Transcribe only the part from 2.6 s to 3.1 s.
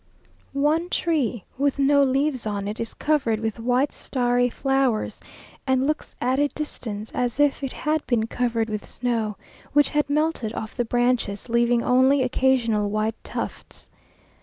it, is